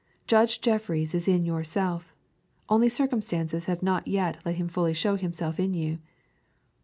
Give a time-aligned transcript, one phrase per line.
[0.25, 2.11] Judge Jeffreys is in yourself,
[2.69, 5.99] only circumstances have not yet let him fully show himself in you.